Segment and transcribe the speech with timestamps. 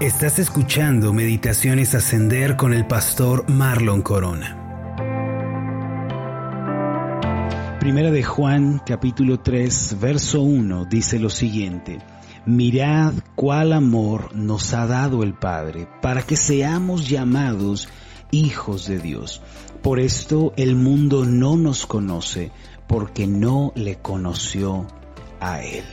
[0.00, 4.62] Estás escuchando Meditaciones Ascender con el pastor Marlon Corona.
[7.80, 12.00] Primera de Juan capítulo 3 verso 1 dice lo siguiente.
[12.44, 17.88] Mirad cuál amor nos ha dado el Padre para que seamos llamados
[18.30, 19.40] hijos de Dios.
[19.80, 22.52] Por esto el mundo no nos conoce
[22.86, 24.86] porque no le conoció
[25.40, 25.86] a Él.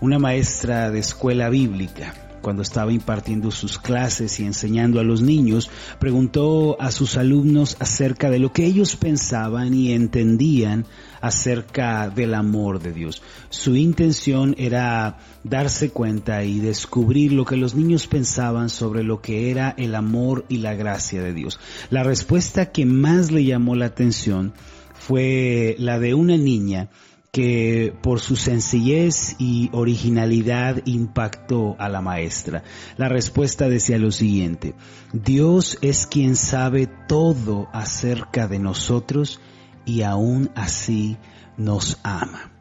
[0.00, 5.70] Una maestra de escuela bíblica cuando estaba impartiendo sus clases y enseñando a los niños,
[5.98, 10.84] preguntó a sus alumnos acerca de lo que ellos pensaban y entendían
[11.22, 13.22] acerca del amor de Dios.
[13.48, 19.50] Su intención era darse cuenta y descubrir lo que los niños pensaban sobre lo que
[19.50, 21.60] era el amor y la gracia de Dios.
[21.90, 24.52] La respuesta que más le llamó la atención
[24.94, 26.88] fue la de una niña
[27.32, 32.62] que por su sencillez y originalidad impactó a la maestra.
[32.98, 34.74] La respuesta decía lo siguiente,
[35.14, 39.40] Dios es quien sabe todo acerca de nosotros
[39.86, 41.16] y aún así
[41.56, 42.51] nos ama.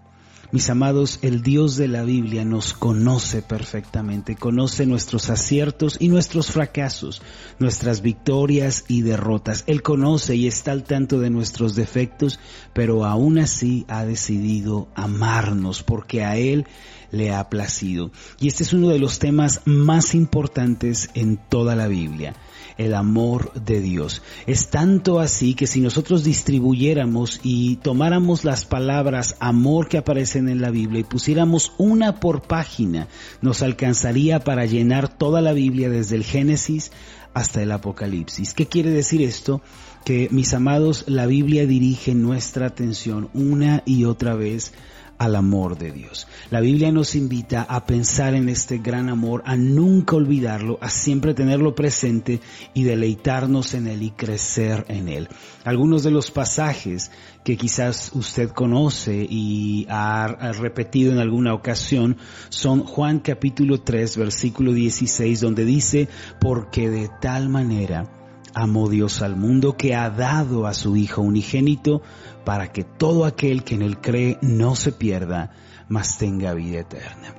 [0.53, 6.51] Mis amados, el Dios de la Biblia nos conoce perfectamente, conoce nuestros aciertos y nuestros
[6.51, 7.21] fracasos,
[7.57, 9.63] nuestras victorias y derrotas.
[9.67, 12.37] Él conoce y está al tanto de nuestros defectos,
[12.73, 16.67] pero aún así ha decidido amarnos porque a Él
[17.11, 18.11] le ha placido.
[18.41, 22.35] Y este es uno de los temas más importantes en toda la Biblia
[22.77, 24.21] el amor de Dios.
[24.47, 30.61] Es tanto así que si nosotros distribuyéramos y tomáramos las palabras amor que aparecen en
[30.61, 33.07] la Biblia y pusiéramos una por página,
[33.41, 36.91] nos alcanzaría para llenar toda la Biblia desde el Génesis
[37.33, 38.53] hasta el Apocalipsis.
[38.53, 39.61] ¿Qué quiere decir esto?
[40.05, 44.73] Que mis amados, la Biblia dirige nuestra atención una y otra vez
[45.21, 46.27] al amor de Dios.
[46.49, 51.35] La Biblia nos invita a pensar en este gran amor, a nunca olvidarlo, a siempre
[51.35, 52.41] tenerlo presente
[52.73, 55.29] y deleitarnos en él y crecer en él.
[55.63, 57.11] Algunos de los pasajes
[57.43, 62.17] que quizás usted conoce y ha, repetido en alguna ocasión
[62.49, 66.09] son Juan capítulo 3 versículo 16 donde dice,
[66.39, 68.20] porque de tal manera
[68.53, 72.01] amó Dios al mundo que ha dado a su Hijo unigénito
[72.45, 75.51] para que todo aquel que en él cree no se pierda,
[75.87, 77.35] mas tenga vida eterna.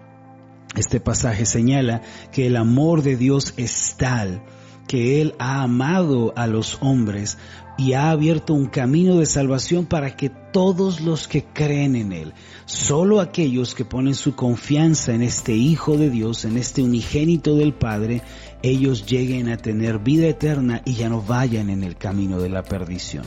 [0.77, 2.03] Este pasaje señala
[2.33, 4.43] que el amor de Dios es tal
[4.87, 7.39] que Él ha amado a los hombres
[7.79, 12.33] y ha abierto un camino de salvación para que todos los que creen en Él,
[12.65, 17.73] solo aquellos que ponen su confianza en este Hijo de Dios, en este unigénito del
[17.73, 18.23] Padre,
[18.63, 22.63] ellos lleguen a tener vida eterna y ya no vayan en el camino de la
[22.63, 23.25] perdición.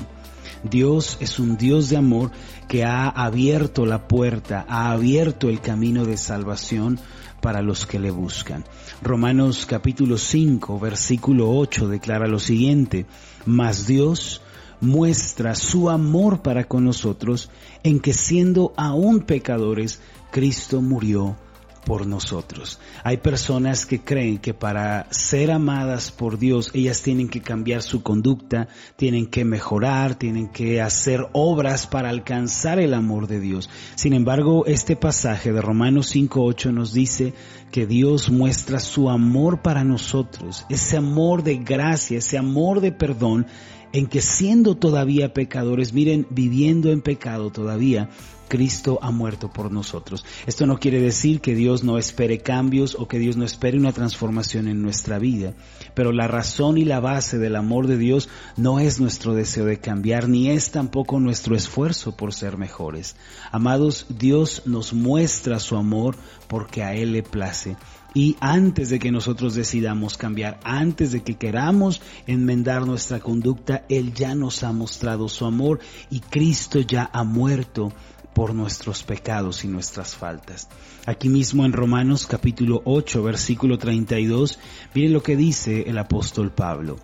[0.63, 2.31] Dios es un Dios de amor
[2.67, 6.99] que ha abierto la puerta, ha abierto el camino de salvación
[7.45, 8.65] para los que le buscan.
[9.03, 13.05] Romanos capítulo 5, versículo 8 declara lo siguiente,
[13.45, 14.41] mas Dios
[14.81, 17.51] muestra su amor para con nosotros
[17.83, 20.01] en que siendo aún pecadores,
[20.31, 21.37] Cristo murió
[21.85, 22.79] por nosotros.
[23.03, 28.03] Hay personas que creen que para ser amadas por Dios, ellas tienen que cambiar su
[28.03, 33.69] conducta, tienen que mejorar, tienen que hacer obras para alcanzar el amor de Dios.
[33.95, 37.33] Sin embargo, este pasaje de Romanos 5.8 nos dice
[37.71, 43.45] que Dios muestra su amor para nosotros, ese amor de gracia, ese amor de perdón,
[43.93, 48.09] en que siendo todavía pecadores, miren, viviendo en pecado todavía,
[48.47, 50.25] Cristo ha muerto por nosotros.
[50.45, 53.91] Esto no quiere decir que Dios no espere cambios o que Dios no espere una
[53.91, 55.53] transformación en nuestra vida,
[55.93, 59.79] pero la razón y la base del amor de Dios no es nuestro deseo de
[59.79, 63.15] cambiar, ni es tampoco nuestro esfuerzo por ser mejores.
[63.51, 66.15] Amados, Dios nos muestra su amor
[66.47, 67.75] porque a Él le place.
[68.15, 74.13] Y antes de que nosotros decidamos cambiar, antes de que queramos enmendar nuestra conducta, Él
[74.13, 77.91] ya nos ha mostrado su amor y Cristo ya ha muerto
[78.35, 80.67] por nuestros pecados y nuestras faltas.
[81.05, 84.59] Aquí mismo en Romanos capítulo 8 versículo 32,
[84.93, 86.97] miren lo que dice el apóstol Pablo.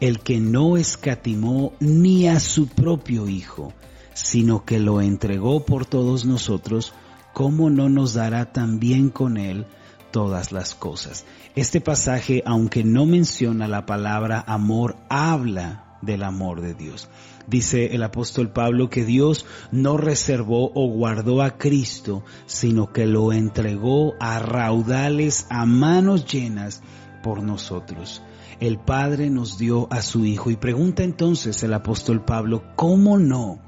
[0.00, 3.72] El que no escatimó ni a su propio Hijo,
[4.12, 6.92] sino que lo entregó por todos nosotros,
[7.32, 9.66] ¿cómo no nos dará también con él
[10.10, 11.24] todas las cosas?
[11.54, 17.08] Este pasaje, aunque no menciona la palabra amor, habla del amor de Dios.
[17.46, 23.32] Dice el apóstol Pablo que Dios no reservó o guardó a Cristo, sino que lo
[23.32, 26.82] entregó a raudales, a manos llenas
[27.22, 28.22] por nosotros.
[28.60, 33.60] El Padre nos dio a su Hijo y pregunta entonces el apóstol Pablo, ¿cómo no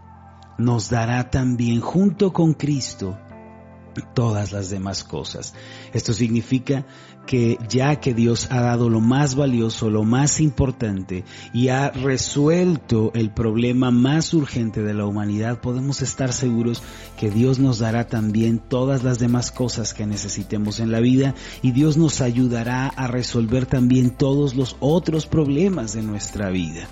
[0.58, 3.18] nos dará también junto con Cristo
[4.02, 5.54] todas las demás cosas.
[5.92, 6.86] Esto significa
[7.26, 13.12] que ya que Dios ha dado lo más valioso, lo más importante y ha resuelto
[13.14, 16.82] el problema más urgente de la humanidad, podemos estar seguros
[17.18, 21.72] que Dios nos dará también todas las demás cosas que necesitemos en la vida y
[21.72, 26.88] Dios nos ayudará a resolver también todos los otros problemas de nuestra vida.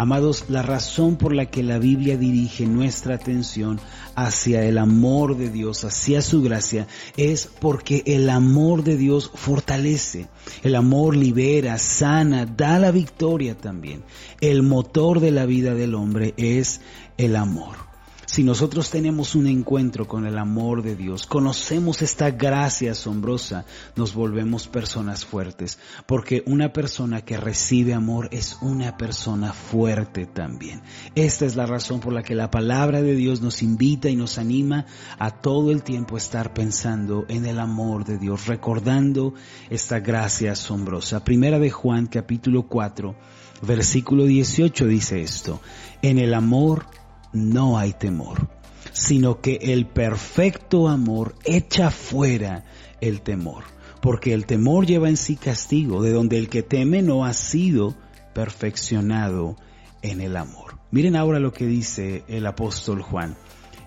[0.00, 3.80] Amados, la razón por la que la Biblia dirige nuestra atención
[4.14, 6.86] hacia el amor de Dios, hacia su gracia,
[7.16, 10.28] es porque el amor de Dios fortalece.
[10.62, 14.04] El amor libera, sana, da la victoria también.
[14.40, 16.80] El motor de la vida del hombre es
[17.16, 17.87] el amor.
[18.30, 23.64] Si nosotros tenemos un encuentro con el amor de Dios, conocemos esta gracia asombrosa,
[23.96, 30.82] nos volvemos personas fuertes, porque una persona que recibe amor es una persona fuerte también.
[31.14, 34.36] Esta es la razón por la que la palabra de Dios nos invita y nos
[34.36, 34.84] anima
[35.18, 39.32] a todo el tiempo estar pensando en el amor de Dios, recordando
[39.70, 41.24] esta gracia asombrosa.
[41.24, 43.16] Primera de Juan capítulo 4,
[43.62, 45.62] versículo 18 dice esto,
[46.02, 46.84] en el amor
[47.32, 48.48] no hay temor,
[48.92, 52.64] sino que el perfecto amor echa fuera
[53.00, 53.64] el temor,
[54.00, 57.94] porque el temor lleva en sí castigo, de donde el que teme no ha sido
[58.34, 59.56] perfeccionado
[60.02, 60.78] en el amor.
[60.90, 63.36] Miren ahora lo que dice el apóstol Juan,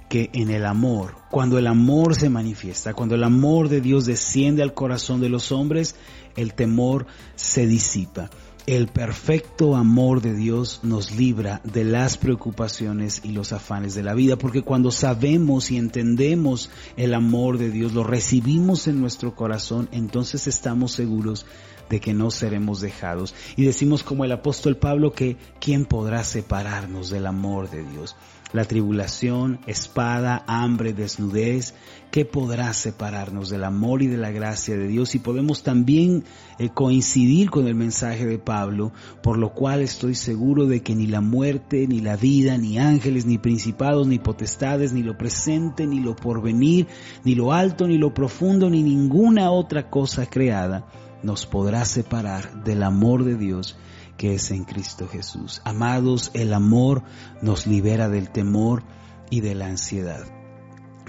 [0.09, 4.61] que en el amor, cuando el amor se manifiesta, cuando el amor de Dios desciende
[4.61, 5.95] al corazón de los hombres,
[6.35, 8.29] el temor se disipa.
[8.67, 14.13] El perfecto amor de Dios nos libra de las preocupaciones y los afanes de la
[14.13, 19.89] vida, porque cuando sabemos y entendemos el amor de Dios, lo recibimos en nuestro corazón,
[19.91, 21.47] entonces estamos seguros
[21.89, 23.33] de que no seremos dejados.
[23.57, 28.15] Y decimos como el apóstol Pablo que ¿quién podrá separarnos del amor de Dios?
[28.53, 31.74] La tribulación, espada, hambre, desnudez,
[32.12, 35.15] ¿qué podrá separarnos del amor y de la gracia de Dios?
[35.15, 36.25] Y podemos también
[36.59, 38.92] eh, coincidir con el mensaje de Pablo,
[39.24, 43.25] por lo cual estoy seguro de que ni la muerte, ni la vida, ni ángeles,
[43.25, 46.88] ni principados, ni potestades, ni lo presente, ni lo porvenir,
[47.24, 50.88] ni lo alto, ni lo profundo, ni ninguna otra cosa creada
[51.24, 53.77] nos podrá separar del amor de Dios
[54.21, 55.63] que es en Cristo Jesús.
[55.65, 57.01] Amados, el amor
[57.41, 58.83] nos libera del temor
[59.31, 60.40] y de la ansiedad.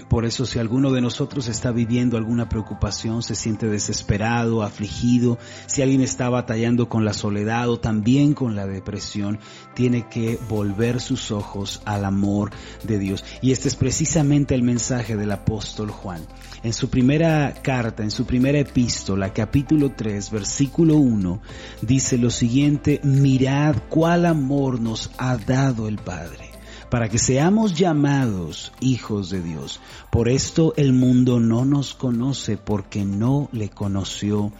[0.09, 5.81] Por eso si alguno de nosotros está viviendo alguna preocupación, se siente desesperado, afligido, si
[5.81, 9.39] alguien está batallando con la soledad o también con la depresión,
[9.73, 12.51] tiene que volver sus ojos al amor
[12.83, 13.23] de Dios.
[13.41, 16.21] Y este es precisamente el mensaje del apóstol Juan.
[16.63, 21.41] En su primera carta, en su primera epístola, capítulo 3, versículo 1,
[21.81, 26.52] dice lo siguiente, mirad cuál amor nos ha dado el Padre
[26.93, 29.79] para que seamos llamados hijos de Dios.
[30.11, 34.51] Por esto el mundo no nos conoce porque no le conoció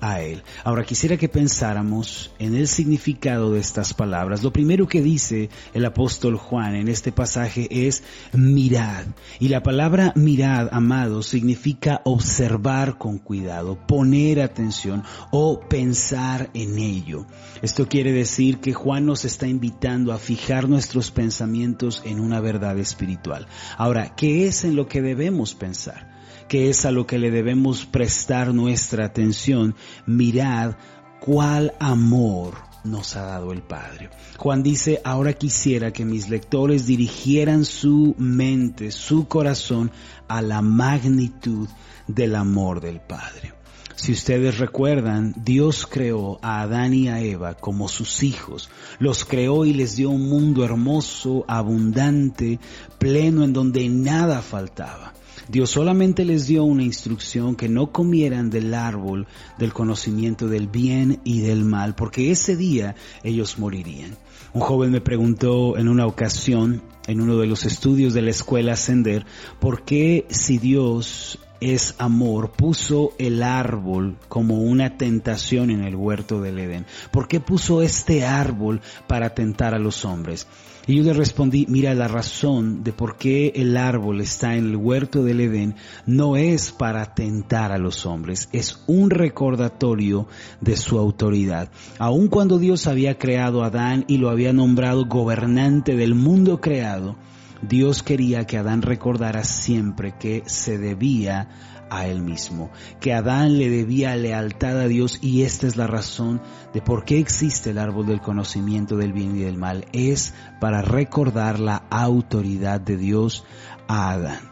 [0.00, 0.42] a Él.
[0.64, 4.42] Ahora quisiera que pensáramos en el significado de estas palabras.
[4.42, 8.02] Lo primero que dice el apóstol Juan en este pasaje es
[8.32, 9.06] mirad.
[9.38, 17.26] Y la palabra mirad, amado, significa observar con cuidado, poner atención o pensar en ello.
[17.62, 22.78] Esto quiere decir que Juan nos está invitando a fijar nuestros pensamientos en una verdad
[22.78, 23.46] espiritual.
[23.76, 26.09] Ahora, ¿qué es en lo que debemos pensar?
[26.50, 30.74] Que es a lo que le debemos prestar nuestra atención, mirad
[31.20, 34.10] cuál amor nos ha dado el Padre.
[34.36, 39.92] Juan dice, ahora quisiera que mis lectores dirigieran su mente, su corazón
[40.26, 41.68] a la magnitud
[42.08, 43.54] del amor del Padre.
[43.94, 48.70] Si ustedes recuerdan, Dios creó a Adán y a Eva como sus hijos.
[48.98, 52.58] Los creó y les dio un mundo hermoso, abundante,
[52.98, 55.12] pleno, en donde nada faltaba.
[55.48, 59.26] Dios solamente les dio una instrucción que no comieran del árbol
[59.58, 64.16] del conocimiento del bien y del mal, porque ese día ellos morirían.
[64.52, 68.72] Un joven me preguntó en una ocasión, en uno de los estudios de la escuela
[68.72, 69.24] Ascender,
[69.60, 76.40] por qué si Dios es amor, puso el árbol como una tentación en el huerto
[76.40, 76.86] del Edén.
[77.10, 80.46] ¿Por qué puso este árbol para tentar a los hombres?
[80.86, 84.76] Y yo le respondí, mira, la razón de por qué el árbol está en el
[84.76, 85.74] huerto del Edén
[86.06, 90.26] no es para tentar a los hombres, es un recordatorio
[90.60, 91.70] de su autoridad.
[91.98, 97.16] Aun cuando Dios había creado a Adán y lo había nombrado gobernante del mundo creado,
[97.62, 101.48] Dios quería que Adán recordara siempre que se debía
[101.90, 102.70] a él mismo,
[103.00, 106.40] que Adán le debía lealtad a Dios y esta es la razón
[106.72, 110.82] de por qué existe el árbol del conocimiento del bien y del mal, es para
[110.82, 113.44] recordar la autoridad de Dios
[113.88, 114.49] a Adán.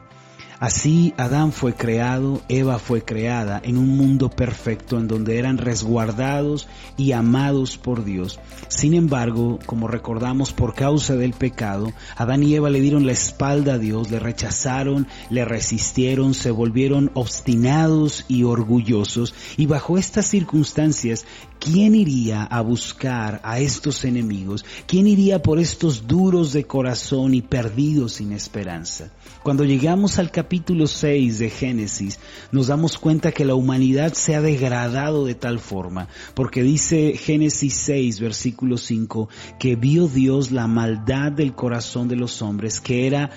[0.61, 6.67] Así Adán fue creado, Eva fue creada en un mundo perfecto en donde eran resguardados
[6.97, 8.41] y amados por Dios.
[8.67, 13.75] Sin embargo, como recordamos por causa del pecado, Adán y Eva le dieron la espalda
[13.75, 21.25] a Dios, le rechazaron, le resistieron, se volvieron obstinados y orgullosos y bajo estas circunstancias
[21.61, 24.65] ¿Quién iría a buscar a estos enemigos?
[24.87, 29.11] ¿Quién iría por estos duros de corazón y perdidos sin esperanza?
[29.43, 32.19] Cuando llegamos al capítulo 6 de Génesis,
[32.53, 37.75] nos damos cuenta que la humanidad se ha degradado de tal forma, porque dice Génesis
[37.75, 39.29] 6, versículo 5,
[39.59, 43.31] que vio Dios la maldad del corazón de los hombres, que era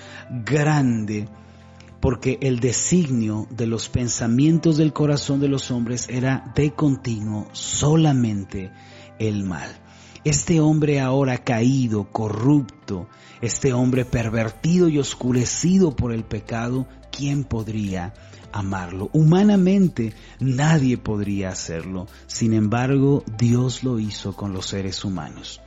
[0.44, 1.28] grande
[2.00, 8.72] porque el designio de los pensamientos del corazón de los hombres era de continuo solamente
[9.20, 9.81] el mal.
[10.24, 13.08] Este hombre ahora caído, corrupto,
[13.40, 18.14] este hombre pervertido y oscurecido por el pecado, ¿quién podría
[18.52, 19.10] amarlo?
[19.12, 22.06] Humanamente nadie podría hacerlo.
[22.28, 25.60] Sin embargo, Dios lo hizo con los seres humanos.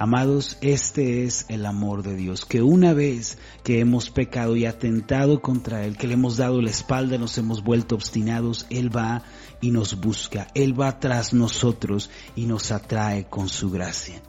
[0.00, 5.40] Amados, este es el amor de Dios, que una vez que hemos pecado y atentado
[5.40, 9.24] contra Él, que le hemos dado la espalda, nos hemos vuelto obstinados, Él va
[9.60, 14.22] y nos busca, Él va tras nosotros y nos atrae con su gracia.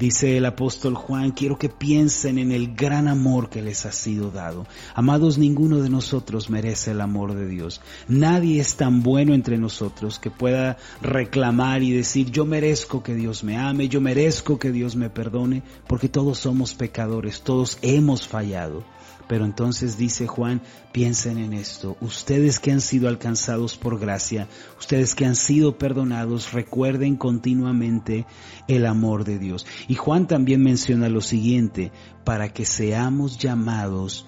[0.00, 4.30] Dice el apóstol Juan, quiero que piensen en el gran amor que les ha sido
[4.30, 4.66] dado.
[4.94, 7.82] Amados, ninguno de nosotros merece el amor de Dios.
[8.08, 13.44] Nadie es tan bueno entre nosotros que pueda reclamar y decir, yo merezco que Dios
[13.44, 18.82] me ame, yo merezco que Dios me perdone, porque todos somos pecadores, todos hemos fallado.
[19.30, 20.60] Pero entonces dice Juan,
[20.90, 26.52] piensen en esto, ustedes que han sido alcanzados por gracia, ustedes que han sido perdonados,
[26.52, 28.26] recuerden continuamente
[28.66, 29.68] el amor de Dios.
[29.86, 31.92] Y Juan también menciona lo siguiente,
[32.24, 34.26] para que seamos llamados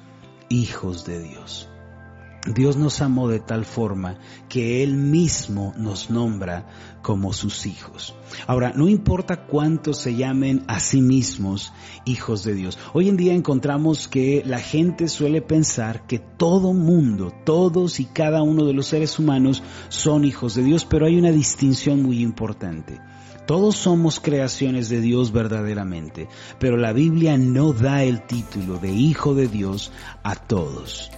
[0.48, 1.71] hijos de Dios.
[2.46, 4.18] Dios nos amó de tal forma
[4.48, 6.66] que Él mismo nos nombra
[7.00, 8.16] como sus hijos.
[8.48, 11.72] Ahora, no importa cuántos se llamen a sí mismos
[12.04, 12.80] hijos de Dios.
[12.94, 18.42] Hoy en día encontramos que la gente suele pensar que todo mundo, todos y cada
[18.42, 23.00] uno de los seres humanos son hijos de Dios, pero hay una distinción muy importante.
[23.46, 29.34] Todos somos creaciones de Dios verdaderamente, pero la Biblia no da el título de hijo
[29.34, 29.92] de Dios
[30.24, 31.10] a todos.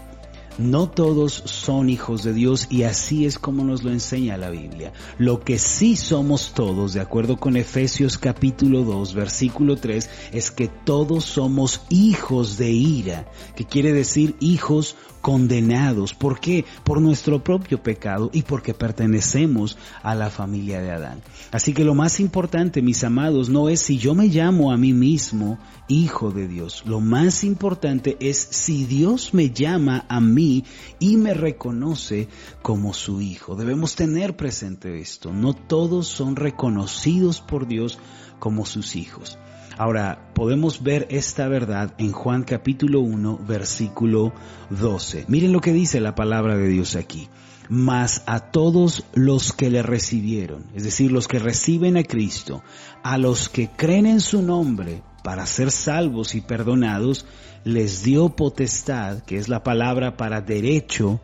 [0.59, 4.93] No todos son hijos de Dios y así es como nos lo enseña la Biblia.
[5.19, 10.69] Lo que sí somos todos, de acuerdo con Efesios capítulo 2, versículo 3, es que
[10.69, 16.13] todos somos hijos de ira, que quiere decir hijos condenados.
[16.13, 16.67] ¿Por qué?
[16.85, 21.23] Por nuestro propio pecado y porque pertenecemos a la familia de Adán.
[21.51, 24.93] Así que lo más importante, mis amados, no es si yo me llamo a mí
[24.93, 26.83] mismo hijo de Dios.
[26.85, 30.65] Lo más importante es si Dios me llama a mí
[30.99, 32.29] y me reconoce
[32.61, 33.57] como su hijo.
[33.57, 35.33] Debemos tener presente esto.
[35.33, 37.99] No todos son reconocidos por Dios
[38.41, 39.39] como sus hijos.
[39.77, 44.33] Ahora, podemos ver esta verdad en Juan capítulo 1, versículo
[44.71, 45.25] 12.
[45.27, 47.29] Miren lo que dice la palabra de Dios aquí.
[47.69, 52.63] Mas a todos los que le recibieron, es decir, los que reciben a Cristo,
[53.03, 57.27] a los que creen en su nombre para ser salvos y perdonados,
[57.65, 61.21] les dio potestad, que es la palabra para derecho,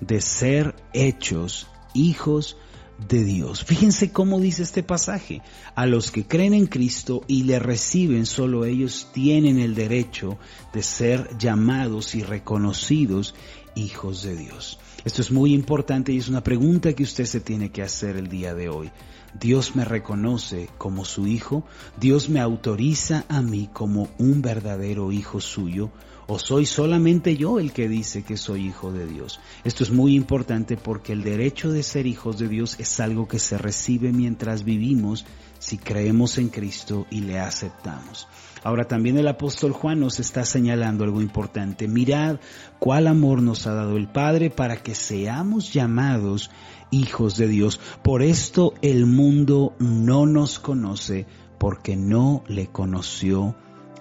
[0.00, 2.58] de ser hechos hijos
[2.98, 3.64] Dios.
[3.64, 5.42] Fíjense cómo dice este pasaje.
[5.74, 10.38] A los que creen en Cristo y le reciben, solo ellos tienen el derecho
[10.72, 13.34] de ser llamados y reconocidos
[13.74, 14.78] hijos de Dios.
[15.04, 18.28] Esto es muy importante y es una pregunta que usted se tiene que hacer el
[18.28, 18.90] día de hoy.
[19.38, 21.64] Dios me reconoce como su hijo,
[21.98, 25.90] Dios me autoriza a mí como un verdadero hijo suyo,
[26.26, 29.40] ¿O soy solamente yo el que dice que soy hijo de Dios?
[29.62, 33.38] Esto es muy importante porque el derecho de ser hijos de Dios es algo que
[33.38, 35.26] se recibe mientras vivimos
[35.58, 38.26] si creemos en Cristo y le aceptamos.
[38.62, 41.88] Ahora también el apóstol Juan nos está señalando algo importante.
[41.88, 42.40] Mirad
[42.78, 46.50] cuál amor nos ha dado el Padre para que seamos llamados
[46.94, 47.80] hijos de Dios.
[48.02, 51.26] Por esto el mundo no nos conoce
[51.58, 53.56] porque no le conoció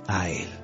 [0.07, 0.62] a Él.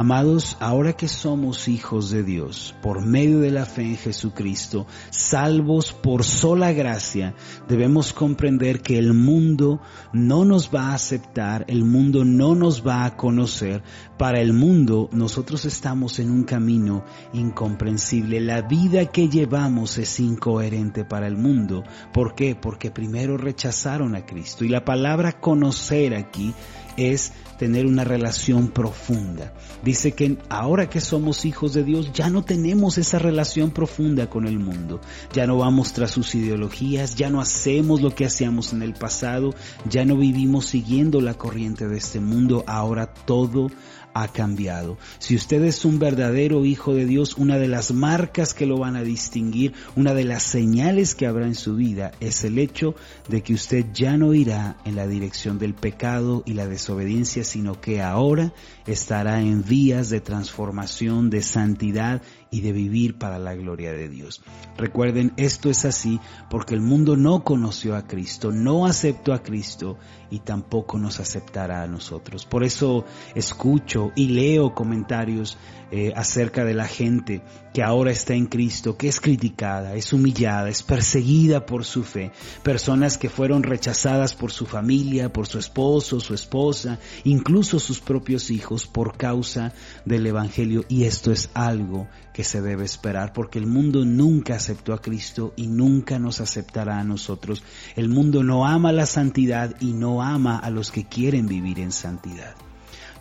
[0.00, 5.92] Amados, ahora que somos hijos de Dios, por medio de la fe en Jesucristo, salvos
[5.92, 7.34] por sola gracia,
[7.68, 9.82] debemos comprender que el mundo
[10.14, 13.82] no nos va a aceptar, el mundo no nos va a conocer.
[14.16, 17.04] Para el mundo nosotros estamos en un camino
[17.34, 18.40] incomprensible.
[18.40, 21.84] La vida que llevamos es incoherente para el mundo.
[22.14, 22.54] ¿Por qué?
[22.54, 24.64] Porque primero rechazaron a Cristo.
[24.64, 26.54] Y la palabra conocer aquí
[27.00, 29.52] es tener una relación profunda.
[29.82, 34.46] Dice que ahora que somos hijos de Dios ya no tenemos esa relación profunda con
[34.46, 35.00] el mundo.
[35.32, 39.54] Ya no vamos tras sus ideologías, ya no hacemos lo que hacíamos en el pasado,
[39.88, 42.64] ya no vivimos siguiendo la corriente de este mundo.
[42.66, 43.68] Ahora todo
[44.14, 44.98] ha cambiado.
[45.18, 48.96] Si usted es un verdadero hijo de Dios, una de las marcas que lo van
[48.96, 52.94] a distinguir, una de las señales que habrá en su vida es el hecho
[53.28, 57.80] de que usted ya no irá en la dirección del pecado y la desobediencia, sino
[57.80, 58.52] que ahora
[58.86, 64.42] estará en vías de transformación, de santidad y de vivir para la gloria de Dios.
[64.76, 69.98] Recuerden, esto es así porque el mundo no conoció a Cristo, no aceptó a Cristo
[70.30, 72.46] y tampoco nos aceptará a nosotros.
[72.46, 73.04] Por eso
[73.34, 75.58] escucho y leo comentarios
[75.92, 77.42] eh, acerca de la gente
[77.74, 82.30] que ahora está en Cristo, que es criticada, es humillada, es perseguida por su fe.
[82.62, 88.50] Personas que fueron rechazadas por su familia, por su esposo, su esposa, incluso sus propios
[88.50, 89.72] hijos por causa
[90.04, 90.84] del Evangelio.
[90.88, 95.52] Y esto es algo que se debe esperar porque el mundo nunca aceptó a Cristo
[95.56, 97.62] y nunca nos aceptará a nosotros.
[97.96, 101.92] El mundo no ama la santidad y no ama a los que quieren vivir en
[101.92, 102.54] santidad.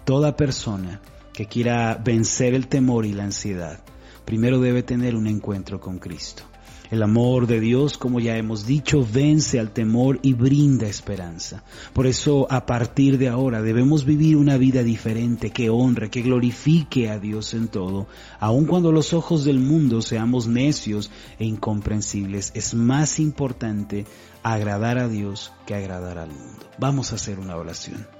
[0.05, 1.01] Toda persona
[1.33, 3.83] que quiera vencer el temor y la ansiedad,
[4.25, 6.49] primero debe tener un encuentro con Cristo.
[6.91, 11.63] El amor de Dios, como ya hemos dicho, vence al temor y brinda esperanza.
[11.93, 17.10] Por eso, a partir de ahora, debemos vivir una vida diferente, que honre, que glorifique
[17.10, 18.08] a Dios en todo.
[18.39, 24.05] Aun cuando los ojos del mundo seamos necios e incomprensibles, es más importante
[24.41, 26.65] agradar a Dios que agradar al mundo.
[26.79, 28.18] Vamos a hacer una oración.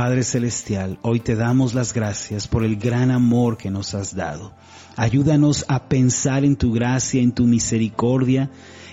[0.00, 4.54] Padre Celestial, hoy te damos las gracias por el gran amor que nos has dado.
[4.96, 8.50] Ayúdanos a pensar en tu gracia, en tu misericordia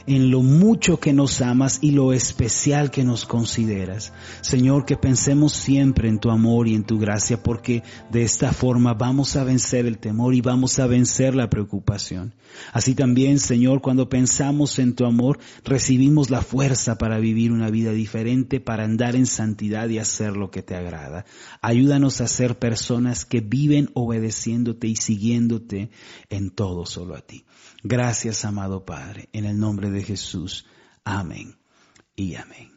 [0.08, 4.14] en lo mucho que nos amas y lo especial que nos consideras.
[4.42, 8.94] Señor, que pensemos siempre en tu amor y en tu gracia, porque de esta forma
[8.94, 12.34] vamos a vencer el temor y vamos a vencer la preocupación.
[12.72, 17.92] Así también, Señor, cuando pensamos en tu amor, recibimos la fuerza para vivir una vida
[17.92, 20.97] diferente, para andar en santidad y hacer lo que te agrada.
[21.62, 25.92] Ayúdanos a ser personas que viven obedeciéndote y siguiéndote
[26.30, 27.46] en todo solo a ti.
[27.84, 30.66] Gracias, amado Padre, en el nombre de Jesús.
[31.04, 31.58] Amén
[32.16, 32.77] y amén.